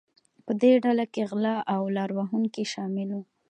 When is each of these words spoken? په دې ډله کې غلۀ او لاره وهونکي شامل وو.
په 0.45 0.51
دې 0.61 0.71
ډله 0.83 1.05
کې 1.13 1.21
غلۀ 1.31 1.55
او 1.73 1.81
لاره 1.95 2.13
وهونکي 2.19 2.63
شامل 2.73 3.09
وو. 3.13 3.21